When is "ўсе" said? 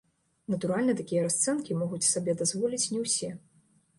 3.05-3.29